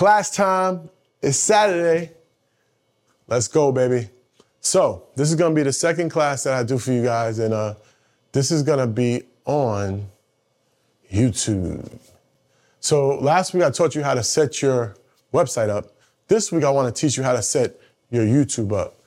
[0.00, 0.88] Class time.
[1.20, 2.12] It's Saturday.
[3.28, 4.08] Let's go, baby.
[4.62, 7.52] So, this is gonna be the second class that I do for you guys, and
[7.52, 7.74] uh,
[8.32, 10.08] this is gonna be on
[11.12, 11.86] YouTube.
[12.80, 14.96] So, last week I taught you how to set your
[15.34, 15.92] website up.
[16.28, 17.78] This week I wanna teach you how to set
[18.08, 18.98] your YouTube up.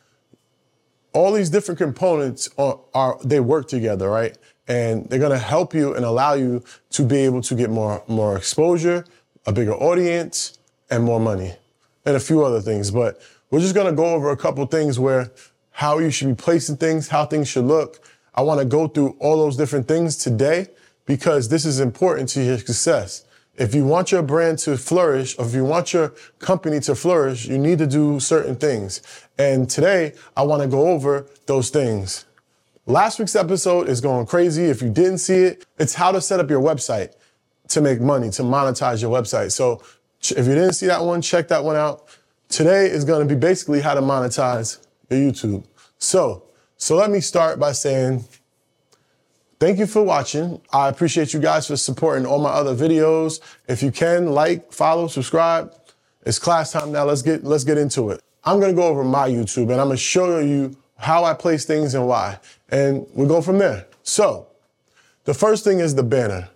[1.11, 4.37] All these different components are, are they work together, right?
[4.67, 8.37] And they're gonna help you and allow you to be able to get more, more
[8.37, 9.05] exposure,
[9.47, 10.59] a bigger audience,
[10.93, 11.51] and more money,
[12.05, 12.91] and a few other things.
[12.91, 15.31] But we're just gonna go over a couple things where
[15.71, 17.99] how you should be placing things, how things should look.
[18.35, 20.67] I wanna go through all those different things today
[21.05, 23.25] because this is important to your success.
[23.55, 27.47] If you want your brand to flourish, or if you want your company to flourish,
[27.47, 29.01] you need to do certain things.
[29.39, 32.25] And today, I wanna go over those things.
[32.85, 34.65] Last week's episode is going crazy.
[34.65, 37.13] If you didn't see it, it's how to set up your website
[37.69, 39.51] to make money, to monetize your website.
[39.51, 39.81] So
[40.31, 42.07] if you didn't see that one, check that one out.
[42.49, 45.63] Today is going to be basically how to monetize your YouTube.
[45.97, 46.43] So,
[46.77, 48.25] so let me start by saying
[49.59, 50.61] thank you for watching.
[50.71, 53.39] I appreciate you guys for supporting all my other videos.
[53.67, 55.73] If you can, like, follow, subscribe.
[56.25, 57.03] It's class time now.
[57.05, 58.21] Let's get let's get into it.
[58.45, 61.95] I'm gonna go over my YouTube and I'm gonna show you how I place things
[61.95, 62.39] and why.
[62.69, 63.87] And we'll go from there.
[64.03, 64.47] So,
[65.25, 66.49] the first thing is the banner.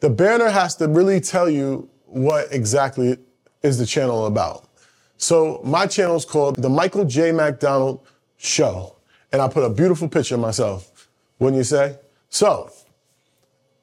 [0.00, 3.16] The banner has to really tell you what exactly
[3.62, 4.68] is the channel about.
[5.16, 7.30] So my channel is called The Michael J.
[7.32, 8.96] MacDonald Show.
[9.32, 11.98] And I put a beautiful picture of myself, wouldn't you say?
[12.30, 12.70] So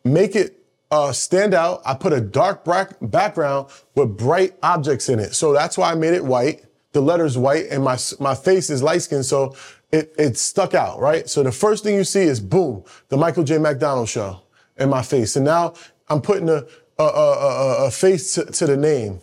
[0.04, 0.58] make it
[0.90, 1.82] uh, stand out.
[1.86, 2.66] I put a dark
[3.02, 5.36] background with bright objects in it.
[5.36, 6.66] So that's why I made it white.
[6.94, 9.26] The letter's white and my, my face is light skinned.
[9.26, 9.56] So
[9.92, 11.30] it, it stuck out, right?
[11.30, 13.58] So the first thing you see is boom, the Michael J.
[13.58, 14.42] MacDonald show
[14.78, 15.36] in my face.
[15.36, 15.74] And now
[16.10, 16.66] I'm putting a,
[17.00, 19.20] a, a, a face to, to, the name.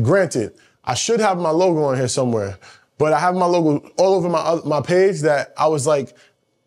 [0.00, 2.58] Granted, I should have my logo on here somewhere,
[2.98, 6.16] but I have my logo all over my my page that I was like,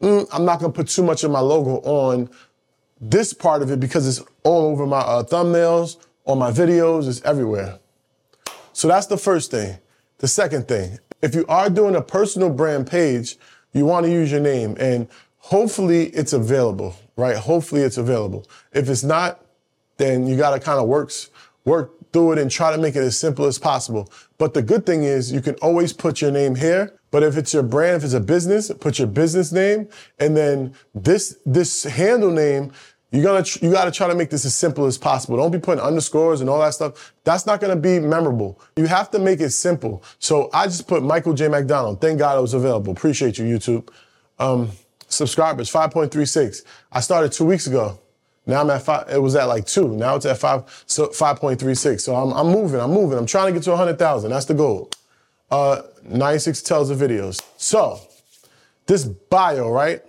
[0.01, 2.29] mm, I'm not gonna put too much of my logo on
[3.01, 7.21] this part of it because it's all over my uh, thumbnails, on my videos, it's
[7.23, 7.79] everywhere.
[8.73, 9.77] So that's the first thing.
[10.19, 13.37] The second thing, if you are doing a personal brand page,
[13.73, 17.35] you want to use your name and hopefully it's available, right?
[17.35, 18.47] Hopefully it's available.
[18.73, 19.44] If it's not,
[19.97, 21.29] then you got to kind of works
[21.65, 24.09] work through it and try to make it as simple as possible.
[24.37, 26.97] But the good thing is you can always put your name here.
[27.11, 29.87] But if it's your brand, if it's a business, put your business name,
[30.19, 32.71] and then this this handle name.
[33.11, 35.37] You gotta you gotta try to make this as simple as possible.
[35.37, 37.13] Don't be putting underscores and all that stuff.
[37.23, 38.59] That's not gonna be memorable.
[38.75, 40.03] You have to make it simple.
[40.19, 41.47] So I just put Michael J.
[41.47, 42.01] MacDonald.
[42.01, 42.91] Thank God it was available.
[42.91, 43.89] Appreciate you, YouTube.
[44.37, 44.71] Um,
[45.07, 46.63] subscribers, 5.36.
[46.91, 47.99] I started two weeks ago.
[48.45, 49.09] Now I'm at five.
[49.09, 49.95] It was at like two.
[49.95, 50.83] Now it's at five.
[50.85, 52.01] So 5.36.
[52.01, 52.79] So I'm, I'm moving.
[52.79, 53.17] I'm moving.
[53.17, 54.29] I'm trying to get to 100,000.
[54.29, 54.89] That's the goal.
[55.49, 57.41] Uh, 96 tells of videos.
[57.57, 57.99] So
[58.85, 60.01] this bio, right?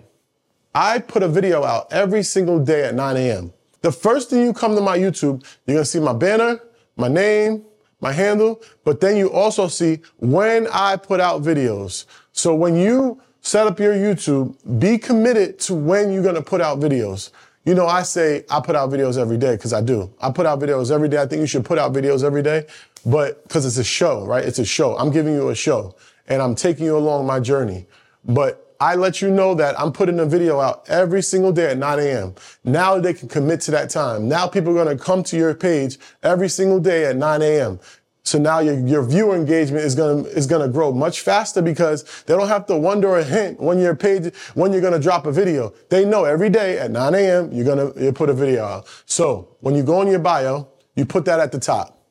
[0.75, 3.53] I put a video out every single day at 9 a.m.
[3.81, 6.59] The first thing you come to my YouTube, you're gonna see my banner,
[6.95, 7.63] my name,
[7.99, 12.05] my handle, but then you also see when I put out videos.
[12.31, 16.79] So when you set up your YouTube, be committed to when you're gonna put out
[16.79, 17.31] videos.
[17.67, 20.09] You know, I say I put out videos every day because I do.
[20.21, 21.21] I put out videos every day.
[21.21, 22.65] I think you should put out videos every day,
[23.05, 24.45] but because it's a show, right?
[24.45, 24.97] It's a show.
[24.97, 25.93] I'm giving you a show
[26.29, 27.85] and I'm taking you along my journey.
[28.23, 31.77] But I let you know that I'm putting a video out every single day at
[31.77, 32.35] 9 a.m.
[32.63, 34.29] Now they can commit to that time.
[34.29, 37.81] Now people are going to come to your page every single day at 9 a.m.
[38.27, 42.35] So now your, your viewer engagement is gonna is gonna grow much faster because they
[42.35, 45.73] don't have to wonder or hint when your page when you're gonna drop a video.
[45.87, 47.53] They know every day at 9 a.m.
[47.53, 48.87] you're gonna you put a video out.
[49.05, 50.67] So when you go in your bio,
[50.97, 52.05] you put that at the top.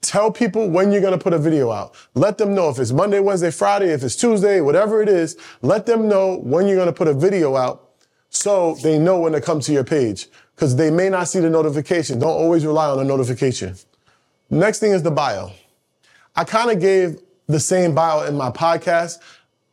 [0.00, 1.94] Tell people when you're gonna put a video out.
[2.14, 5.36] Let them know if it's Monday, Wednesday, Friday, if it's Tuesday, whatever it is.
[5.62, 7.90] Let them know when you're gonna put a video out
[8.28, 10.26] so they know when to come to your page
[10.56, 12.18] because they may not see the notification.
[12.18, 13.76] Don't always rely on the notification.
[14.50, 15.52] Next thing is the bio.
[16.40, 19.18] I kind of gave the same bio in my podcast.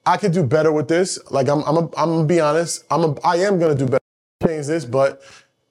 [0.05, 1.17] I could do better with this.
[1.31, 2.83] Like I'm, I'm, a, I'm gonna be honest.
[2.91, 4.03] I'm, a, I am gonna do better.
[4.45, 5.21] Change this, but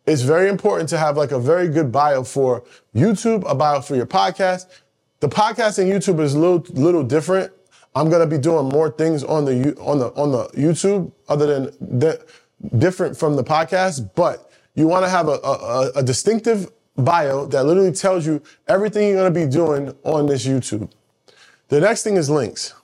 [0.07, 2.65] it's very important to have like a very good bio for
[2.95, 4.69] YouTube, a bio for your podcast.
[5.21, 7.53] The podcast and YouTube is a little, little different.
[7.95, 11.99] I'm gonna be doing more things on the on the on the YouTube other than
[11.99, 17.47] di- different from the podcast, but you want to have a, a, a distinctive bio
[17.47, 20.91] that literally tells you everything you're going to be doing on this YouTube.
[21.69, 22.75] The next thing is links.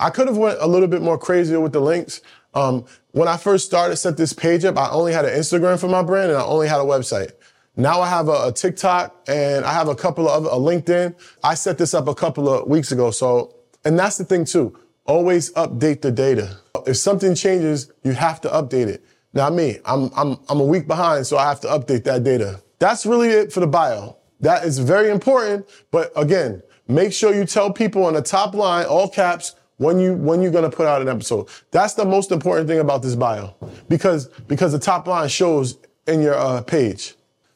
[0.00, 2.20] I could have went a little bit more crazier with the links.
[2.54, 5.88] Um, when I first started, set this page up, I only had an Instagram for
[5.88, 7.32] my brand and I only had a website.
[7.76, 11.14] Now I have a, a TikTok and I have a couple of a LinkedIn.
[11.42, 13.10] I set this up a couple of weeks ago.
[13.10, 14.78] So, and that's the thing too.
[15.06, 16.58] Always update the data.
[16.86, 19.04] If something changes, you have to update it.
[19.32, 22.62] Now me, I'm I'm I'm a week behind, so I have to update that data.
[22.78, 24.16] That's really it for the bio.
[24.40, 28.86] That is very important, but again, make sure you tell people on the top line,
[28.86, 31.48] all caps, when you when you're gonna put out an episode.
[31.70, 33.54] That's the most important thing about this bio,
[33.88, 37.14] because because the top line shows in your uh, page.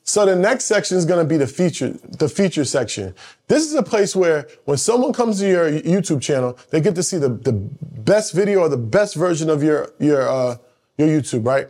[0.09, 3.15] So the next section is going to be the feature, the feature section.
[3.47, 7.03] This is a place where when someone comes to your YouTube channel, they get to
[7.03, 10.57] see the, the best video or the best version of your, your, uh,
[10.97, 11.69] your YouTube, right?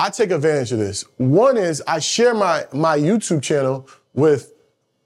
[0.00, 1.04] I take advantage of this.
[1.18, 4.54] One is I share my, my YouTube channel with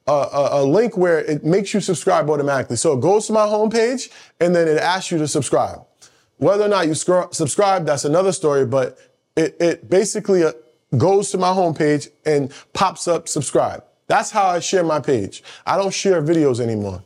[0.06, 2.76] a, a, a, link where it makes you subscribe automatically.
[2.76, 4.08] So it goes to my homepage
[4.38, 5.81] and then it asks you to subscribe.
[6.37, 8.96] Whether or not you subscribe, that's another story, but
[9.35, 10.52] it, it basically uh,
[10.96, 13.82] goes to my homepage and pops up subscribe.
[14.06, 15.43] That's how I share my page.
[15.67, 17.02] I don't share videos anymore.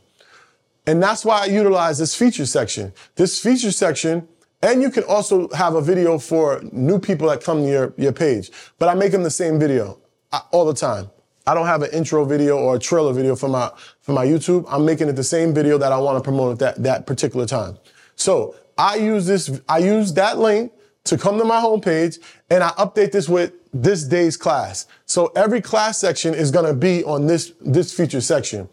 [0.85, 2.93] And that's why I utilize this feature section.
[3.15, 4.27] This feature section,
[4.61, 8.11] and you can also have a video for new people that come to your, your
[8.11, 9.99] page, but I make them the same video
[10.31, 11.09] uh, all the time.
[11.47, 13.71] I don't have an intro video or a trailer video for my,
[14.01, 14.65] for my YouTube.
[14.67, 17.45] I'm making it the same video that I want to promote at that, that particular
[17.45, 17.77] time.
[18.15, 20.73] So I use this, I use that link
[21.05, 22.19] to come to my homepage
[22.49, 24.87] and I update this with this day's class.
[25.05, 28.69] So every class section is going to be on this, this feature section.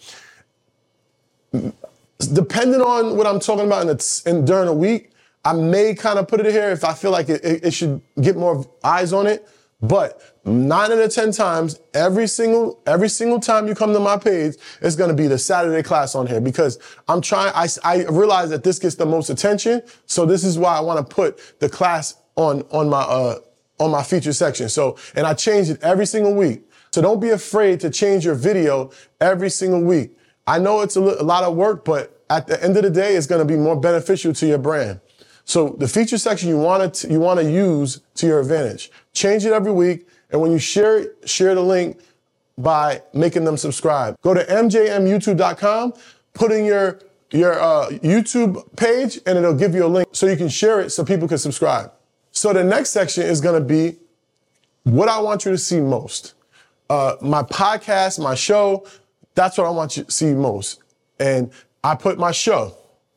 [2.33, 5.13] Depending on what I'm talking about in, the, in during a week,
[5.47, 8.37] I may kind of put it here if I feel like it, it, should get
[8.37, 9.49] more eyes on it.
[9.81, 14.17] But nine out of ten times, every single every single time you come to my
[14.17, 17.53] page, it's going to be the Saturday class on here because I'm trying.
[17.55, 21.09] I, I realize that this gets the most attention, so this is why I want
[21.09, 23.39] to put the class on on my uh
[23.79, 24.69] on my feature section.
[24.69, 26.69] So and I change it every single week.
[26.93, 28.91] So don't be afraid to change your video
[29.21, 30.11] every single week.
[30.45, 33.27] I know it's a lot of work, but at the end of the day, it's
[33.27, 35.01] going to be more beneficial to your brand.
[35.47, 38.91] So the feature section you want to you want to use to your advantage.
[39.15, 42.01] Change it every week, and when you share it, share the link
[42.59, 44.21] by making them subscribe.
[44.23, 45.95] Go to mjmyoutube.com,
[46.35, 47.01] put in your
[47.31, 50.91] your uh, YouTube page, and it'll give you a link so you can share it
[50.91, 51.93] so people can subscribe.
[52.33, 53.99] So the next section is going to be
[54.83, 56.35] what I want you to see most.
[56.91, 58.85] Uh, my podcast, my show,
[59.35, 60.81] that's what I want you to see most.
[61.21, 61.53] And
[61.85, 62.77] I put my show.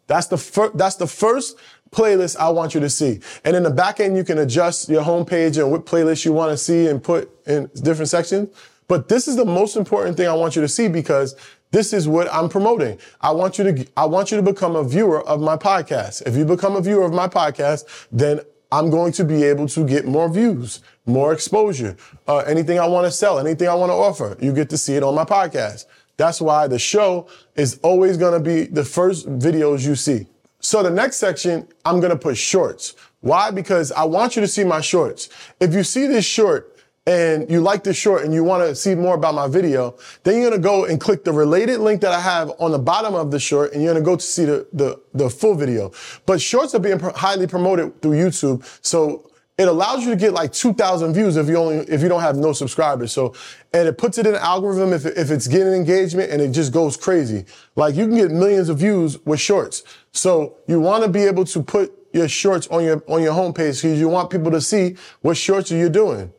[0.10, 0.76] That's the first.
[0.76, 1.58] That's the first
[1.92, 3.20] playlist I want you to see.
[3.44, 6.52] And in the back end, you can adjust your homepage and what playlist you want
[6.52, 8.50] to see and put in different sections.
[8.88, 11.36] But this is the most important thing I want you to see because
[11.72, 13.00] this is what I'm promoting.
[13.22, 16.26] I want you to, I want you to become a viewer of my podcast.
[16.26, 18.40] If you become a viewer of my podcast, then
[18.72, 21.98] I'm going to be able to get more views, more exposure.
[22.28, 24.96] Uh, anything I want to sell, anything I want to offer, you get to see
[24.96, 25.86] it on my podcast.
[26.18, 30.28] That's why the show is always going to be the first videos you see.
[30.60, 32.96] So the next section, I'm going to put shorts.
[33.22, 33.52] Why?
[33.52, 35.30] Because I want you to see my shorts.
[35.60, 38.94] If you see this short and you like this short and you want to see
[38.94, 42.12] more about my video, then you're going to go and click the related link that
[42.12, 44.46] I have on the bottom of the short and you're going to go to see
[44.46, 45.92] the, the, the full video.
[46.26, 48.66] But shorts are being highly promoted through YouTube.
[48.86, 49.29] So
[49.60, 52.38] it allows you to get like 2,000 views if you only, if you don't have
[52.38, 53.12] no subscribers.
[53.12, 53.34] So,
[53.74, 56.72] and it puts it in an algorithm if, if it's getting engagement and it just
[56.72, 57.46] goes crazy.
[57.76, 59.84] Like you can get millions of views with shorts.
[60.14, 63.82] So you want to be able to put your shorts on your, on your homepage
[63.82, 66.32] because you want people to see what shorts are you doing.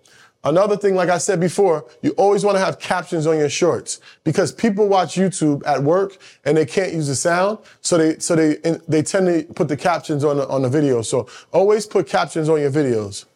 [0.42, 4.00] Another thing, like I said before, you always want to have captions on your shorts
[4.24, 6.16] because people watch YouTube at work
[6.46, 7.58] and they can't use the sound.
[7.82, 8.56] So they, so they,
[8.88, 11.02] they tend to put the captions on the, on the video.
[11.02, 13.26] So always put captions on your videos.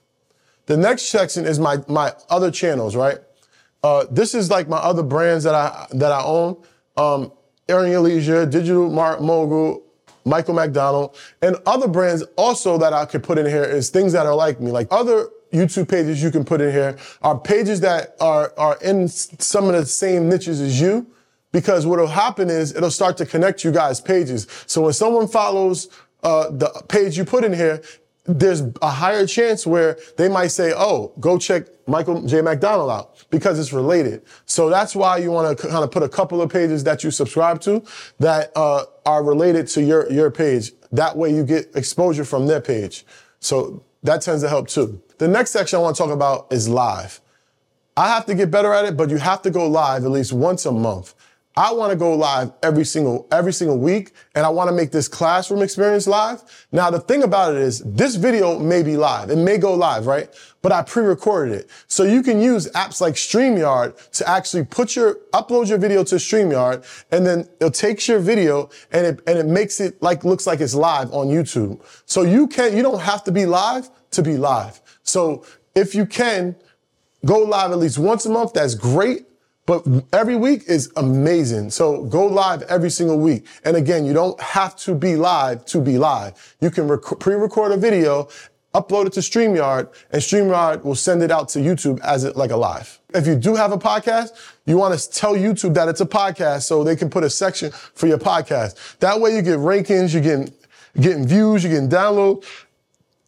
[0.64, 3.18] The next section is my, my other channels, right?
[3.82, 6.56] Uh, this is like my other brands that I, that I own.
[6.96, 7.32] Um,
[7.68, 9.82] Earn Leisure, Digital Mark Mogul,
[10.24, 14.24] Michael MacDonald, and other brands also that I could put in here is things that
[14.26, 18.16] are like me, like other YouTube pages you can put in here are pages that
[18.20, 21.06] are, are in some of the same niches as you.
[21.52, 24.48] Because what'll happen is it'll start to connect you guys' pages.
[24.66, 25.88] So when someone follows
[26.24, 27.80] uh, the page you put in here,
[28.24, 32.40] there's a higher chance where they might say, oh, go check Michael J.
[32.40, 34.22] MacDonald out because it's related.
[34.46, 37.12] So that's why you want to kind of put a couple of pages that you
[37.12, 37.84] subscribe to
[38.18, 40.72] that uh, are related to your, your page.
[40.90, 43.04] That way you get exposure from their page.
[43.40, 45.02] So that tends to help too.
[45.18, 47.20] The next section I want to talk about is live.
[47.96, 50.32] I have to get better at it, but you have to go live at least
[50.32, 51.14] once a month.
[51.56, 54.90] I want to go live every single every single week and I want to make
[54.90, 56.42] this classroom experience live.
[56.72, 59.30] Now the thing about it is this video may be live.
[59.30, 60.28] It may go live, right?
[60.62, 61.70] But I pre-recorded it.
[61.86, 66.16] So you can use apps like StreamYard to actually put your upload your video to
[66.16, 70.48] StreamYard and then it takes your video and it and it makes it like looks
[70.48, 71.80] like it's live on YouTube.
[72.06, 74.80] So you can you don't have to be live to be live.
[75.04, 75.44] So
[75.76, 76.56] if you can
[77.24, 79.26] go live at least once a month, that's great.
[79.66, 81.70] But every week is amazing.
[81.70, 83.46] So go live every single week.
[83.64, 86.56] And again, you don't have to be live to be live.
[86.60, 88.28] You can rec- pre-record a video,
[88.74, 92.50] upload it to StreamYard, and StreamYard will send it out to YouTube as it like
[92.50, 93.00] a live.
[93.14, 94.30] If you do have a podcast,
[94.66, 97.70] you want to tell YouTube that it's a podcast so they can put a section
[97.70, 98.98] for your podcast.
[98.98, 100.52] That way you get rankings, you're getting,
[101.00, 102.44] getting views, you're getting downloads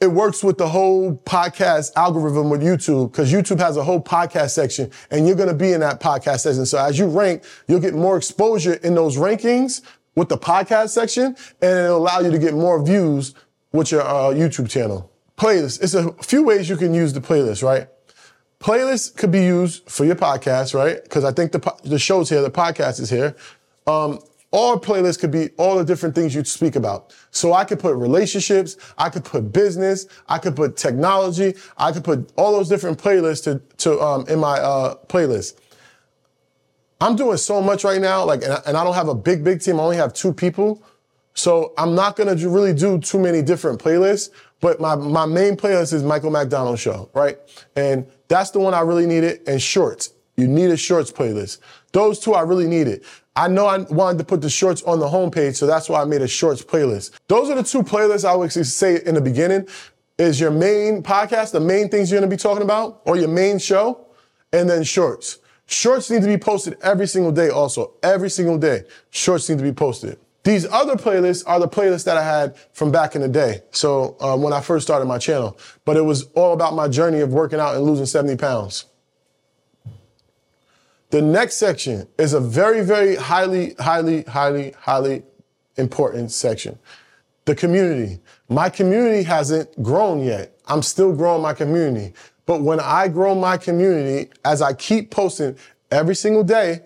[0.00, 4.50] it works with the whole podcast algorithm with YouTube because YouTube has a whole podcast
[4.50, 6.67] section and you're going to be in that podcast section.
[6.67, 9.81] So as you rank, you'll get more exposure in those rankings
[10.15, 13.35] with the podcast section and it'll allow you to get more views
[13.73, 15.11] with your uh, YouTube channel.
[15.38, 15.83] Playlist.
[15.83, 17.88] It's a few ways you can use the playlist, right?
[18.61, 21.03] Playlist could be used for your podcast, right?
[21.03, 23.37] Because I think the, the show's here, the podcast is here.
[23.87, 24.21] Um,
[24.57, 27.15] all playlists could be all the different things you speak about.
[27.31, 32.03] So I could put relationships, I could put business, I could put technology, I could
[32.03, 35.59] put all those different playlists to, to um, in my uh, playlist.
[37.03, 39.45] I'm doing so much right now, like, and I, and I don't have a big,
[39.45, 39.79] big team.
[39.79, 40.83] I only have two people.
[41.35, 45.93] So I'm not gonna really do too many different playlists, but my, my main playlist
[45.93, 47.39] is Michael MacDonald Show, right?
[47.77, 49.47] And that's the one I really needed.
[49.47, 50.15] And shorts.
[50.39, 51.59] You need a shorts playlist.
[51.93, 53.05] Those two I really needed.
[53.37, 56.07] I know I wanted to put the shorts on the homepage, so that's why I
[56.07, 57.11] made a shorts playlist.
[57.28, 59.69] Those are the two playlists I would say in the beginning.
[60.19, 63.59] Is your main podcast, the main things you're gonna be talking about, or your main
[63.59, 64.07] show,
[64.50, 65.40] and then shorts.
[65.66, 67.93] Shorts need to be posted every single day also.
[68.02, 68.85] Every single day.
[69.11, 70.19] Shorts need to be posted.
[70.45, 73.62] These other playlists are the playlists that I had from back in the day.
[73.73, 77.21] So um, when I first started my channel, but it was all about my journey
[77.21, 78.87] of working out and losing 70 pounds.
[81.11, 85.23] The next section is a very, very highly, highly, highly, highly
[85.77, 86.79] important section.
[87.45, 88.19] The community.
[88.49, 90.59] My community hasn't grown yet.
[90.67, 92.13] I'm still growing my community.
[92.45, 95.57] But when I grow my community, as I keep posting
[95.91, 96.83] every single day,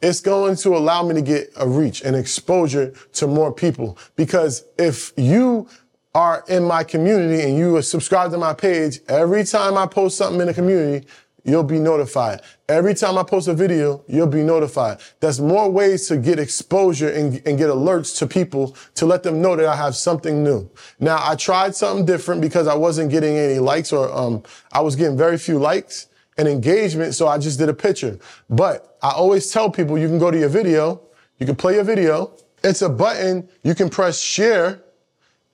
[0.00, 3.98] it's going to allow me to get a reach and exposure to more people.
[4.16, 5.68] Because if you
[6.14, 10.16] are in my community and you are subscribed to my page, every time I post
[10.16, 11.06] something in the community,
[11.44, 12.42] you'll be notified.
[12.68, 14.98] Every time I post a video, you'll be notified.
[15.20, 19.40] That's more ways to get exposure and, and, get alerts to people to let them
[19.40, 20.70] know that I have something new.
[21.00, 24.42] Now, I tried something different because I wasn't getting any likes or um,
[24.72, 28.18] I was getting very few likes and engagement, so I just did a picture.
[28.48, 31.00] But I always tell people you can go to your video,
[31.38, 32.32] you can play your video.
[32.62, 34.82] It's a button, you can press share,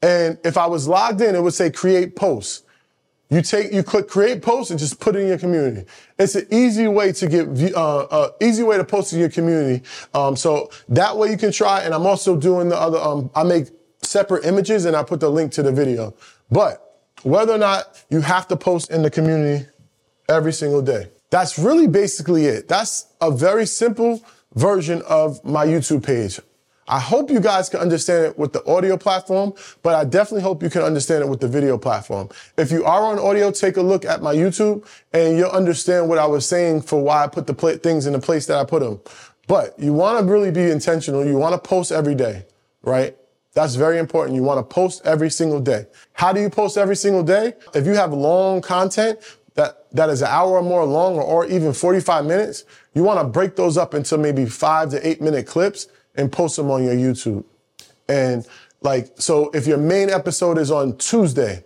[0.03, 2.63] and if I was logged in, it would say create posts.
[3.31, 5.87] You take, you click create post and just put it in your community.
[6.19, 9.83] It's an easy way to get, uh, uh, easy way to post in your community.
[10.13, 11.81] Um, so that way you can try.
[11.81, 13.69] And I'm also doing the other, um, I make
[14.03, 16.15] separate images and I put the link to the video.
[16.51, 16.81] But
[17.23, 19.67] whether or not you have to post in the community
[20.29, 21.09] every single day.
[21.31, 22.69] That's really basically it.
[22.69, 24.23] That's a very simple
[24.55, 26.39] version of my YouTube page.
[26.87, 30.63] I hope you guys can understand it with the audio platform, but I definitely hope
[30.63, 32.29] you can understand it with the video platform.
[32.59, 36.19] If you are on audio, take a look at my YouTube and you'll understand what
[36.19, 38.65] I was saying for why I put the pl- things in the place that I
[38.65, 39.01] put them.
[39.47, 41.25] But you want to really be intentional.
[41.25, 42.45] You want to post every day,
[42.83, 43.17] right?
[43.55, 44.37] That's very important.
[44.37, 45.87] You want to post every single day.
[46.13, 47.55] How do you post every single day?
[47.75, 49.21] If you have long content
[49.55, 52.65] that, that is an hour or more long or, or even 45 minutes,
[52.95, 56.57] you want to break those up into maybe five to eight minute clips and post
[56.57, 57.45] them on your YouTube.
[58.09, 58.47] And
[58.81, 61.65] like, so if your main episode is on Tuesday,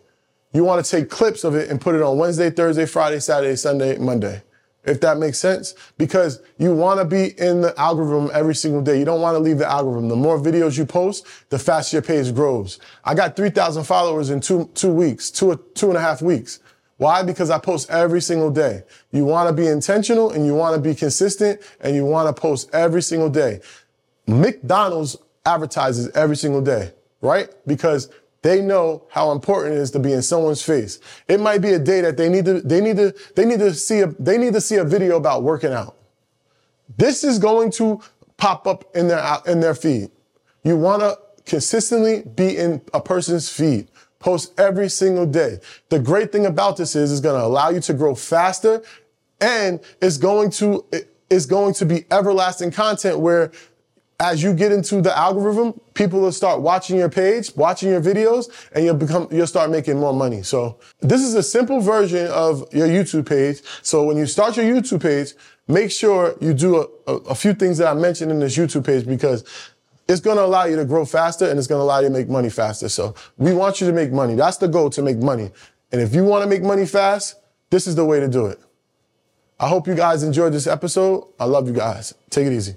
[0.52, 3.56] you want to take clips of it and put it on Wednesday, Thursday, Friday, Saturday,
[3.56, 4.42] Sunday, Monday.
[4.84, 8.98] If that makes sense, because you want to be in the algorithm every single day.
[8.98, 10.08] You don't want to leave the algorithm.
[10.08, 12.78] The more videos you post, the faster your page grows.
[13.04, 16.60] I got 3,000 followers in two, two weeks, two, two and a half weeks.
[16.96, 17.22] Why?
[17.22, 18.82] Because I post every single day.
[19.12, 22.40] You want to be intentional and you want to be consistent and you want to
[22.40, 23.60] post every single day.
[24.28, 25.16] McDonald's
[25.46, 26.92] advertises every single day,
[27.22, 27.48] right?
[27.66, 28.10] Because
[28.42, 31.00] they know how important it is to be in someone's face.
[31.26, 33.74] It might be a day that they need to, they need to, they need to
[33.74, 35.96] see a, they need to see a video about working out.
[36.96, 38.00] This is going to
[38.36, 40.10] pop up in their, in their feed.
[40.62, 43.88] You want to consistently be in a person's feed.
[44.18, 45.60] Post every single day.
[45.88, 48.82] The great thing about this is it's going to allow you to grow faster
[49.40, 50.84] and it's going to,
[51.30, 53.52] it's going to be everlasting content where
[54.20, 58.50] as you get into the algorithm, people will start watching your page, watching your videos,
[58.72, 60.42] and you'll become, you'll start making more money.
[60.42, 63.62] So this is a simple version of your YouTube page.
[63.82, 65.34] So when you start your YouTube page,
[65.68, 68.84] make sure you do a, a, a few things that I mentioned in this YouTube
[68.84, 69.44] page because
[70.08, 72.12] it's going to allow you to grow faster and it's going to allow you to
[72.12, 72.88] make money faster.
[72.88, 74.34] So we want you to make money.
[74.34, 75.52] That's the goal to make money.
[75.92, 77.36] And if you want to make money fast,
[77.70, 78.58] this is the way to do it.
[79.60, 81.24] I hope you guys enjoyed this episode.
[81.38, 82.14] I love you guys.
[82.30, 82.76] Take it easy.